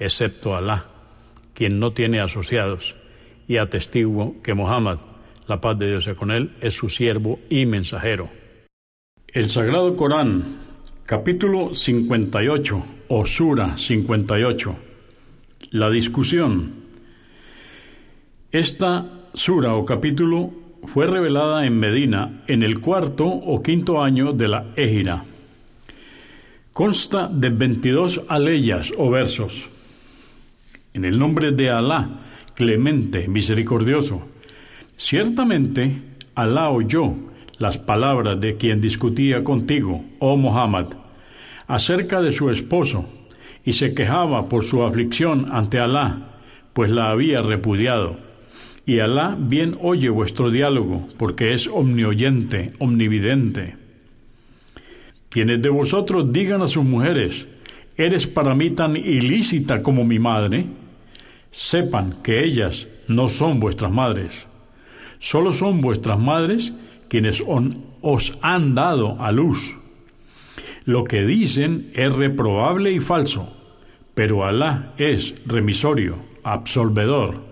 [0.00, 0.86] excepto Alá,
[1.54, 2.96] quien no tiene asociados,
[3.46, 4.98] y atestiguo que Muhammad,
[5.46, 8.30] la paz de Dios sea con él, es su siervo y mensajero.
[9.28, 10.44] El Sagrado Corán,
[11.04, 14.76] capítulo 58, o Sura 58.
[15.72, 16.72] La discusión.
[18.50, 20.50] Esta sura o capítulo
[20.86, 25.24] fue revelada en Medina en el cuarto o quinto año de la Égira.
[26.72, 29.68] Consta de 22 aleyas o versos.
[30.92, 32.20] En el nombre de Alá,
[32.54, 34.22] clemente, misericordioso.
[34.96, 36.02] Ciertamente,
[36.34, 37.14] Alá oyó
[37.58, 40.86] las palabras de quien discutía contigo, oh Muhammad,
[41.68, 43.04] acerca de su esposo,
[43.64, 46.40] y se quejaba por su aflicción ante Alá,
[46.72, 48.18] pues la había repudiado.
[48.84, 53.76] Y Alá bien oye vuestro diálogo, porque es omnioyente, omnividente.
[55.28, 57.46] Quienes de vosotros digan a sus mujeres,
[57.96, 60.66] eres para mí tan ilícita como mi madre,
[61.50, 64.46] sepan que ellas no son vuestras madres.
[65.18, 66.72] Solo son vuestras madres
[67.08, 67.42] quienes
[68.00, 69.76] os han dado a luz.
[70.84, 73.52] Lo que dicen es reprobable y falso,
[74.14, 77.42] pero Alá es remisorio, absolvedor.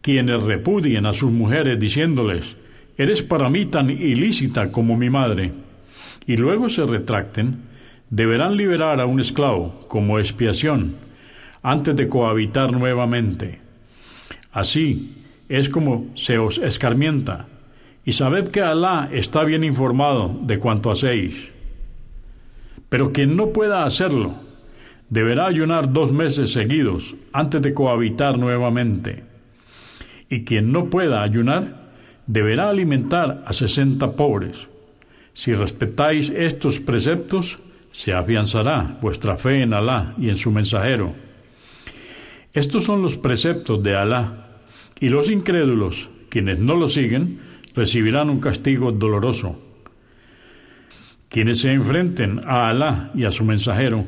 [0.00, 2.56] Quienes repudien a sus mujeres diciéndoles,
[2.96, 5.52] eres para mí tan ilícita como mi madre,
[6.26, 7.62] y luego se retracten,
[8.10, 11.07] deberán liberar a un esclavo como expiación
[11.68, 13.60] antes de cohabitar nuevamente.
[14.52, 15.16] Así
[15.50, 17.46] es como se os escarmienta,
[18.06, 21.50] y sabed que Alá está bien informado de cuanto hacéis.
[22.88, 24.36] Pero quien no pueda hacerlo,
[25.10, 29.24] deberá ayunar dos meses seguidos antes de cohabitar nuevamente.
[30.30, 31.90] Y quien no pueda ayunar,
[32.26, 34.68] deberá alimentar a sesenta pobres.
[35.34, 37.58] Si respetáis estos preceptos,
[37.92, 41.27] se afianzará vuestra fe en Alá y en su mensajero.
[42.54, 44.48] Estos son los preceptos de Alá,
[45.00, 47.40] y los incrédulos, quienes no lo siguen,
[47.74, 49.60] recibirán un castigo doloroso.
[51.28, 54.06] Quienes se enfrenten a Alá y a su mensajero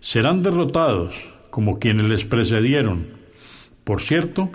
[0.00, 1.14] serán derrotados
[1.50, 3.08] como quienes les precedieron.
[3.82, 4.50] Por cierto,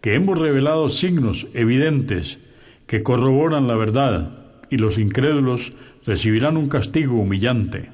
[0.00, 2.38] que hemos revelado signos evidentes
[2.86, 4.30] que corroboran la verdad
[4.70, 5.72] y los incrédulos
[6.06, 7.90] recibirán un castigo humillante.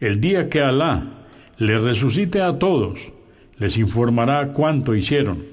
[0.00, 1.26] El día que Alá
[1.58, 3.12] les resucite a todos,
[3.58, 5.44] les informará cuánto hicieron.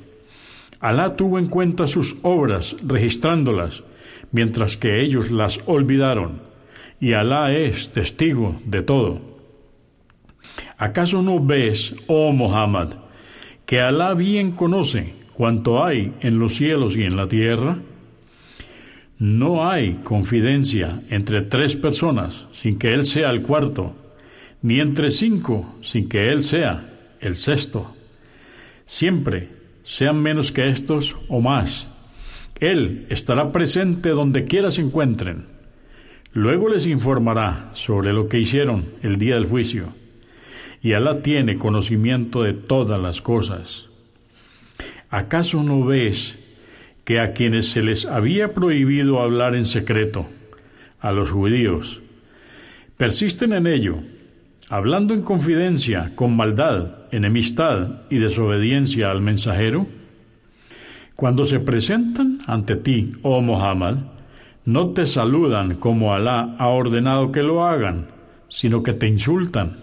[0.80, 3.84] Alá tuvo en cuenta sus obras, registrándolas,
[4.32, 6.42] mientras que ellos las olvidaron,
[7.00, 9.22] y Alá es testigo de todo.
[10.78, 12.96] ¿Acaso no ves, oh Muhammad,
[13.66, 17.78] que Alá bien conoce cuanto hay en los cielos y en la tierra?
[19.20, 23.96] No hay confidencia entre tres personas sin que Él sea el cuarto,
[24.62, 26.93] ni entre cinco sin que Él sea
[27.24, 27.96] el sexto.
[28.86, 29.50] Siempre,
[29.84, 31.88] sean menos que estos o más,
[32.60, 35.48] Él estará presente donde quiera se encuentren.
[36.34, 39.94] Luego les informará sobre lo que hicieron el día del juicio.
[40.82, 43.88] Y Alá tiene conocimiento de todas las cosas.
[45.10, 46.38] ¿Acaso no ves
[47.06, 50.28] que a quienes se les había prohibido hablar en secreto,
[51.00, 52.02] a los judíos,
[52.98, 53.98] persisten en ello,
[54.70, 59.88] hablando en confidencia, con maldad, enemistad y desobediencia al mensajero?
[61.16, 63.98] Cuando se presentan ante ti, oh Muhammad,
[64.66, 68.08] no te saludan como Alá ha ordenado que lo hagan,
[68.50, 69.74] sino que te insultan.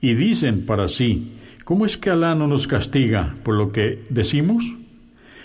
[0.00, 1.32] Y dicen para sí,
[1.64, 4.64] ¿cómo es que Alá no nos castiga por lo que decimos?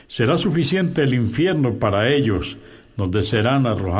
[0.07, 2.57] Será suficiente el infierno para ellos,
[2.97, 3.99] donde serán arrojados.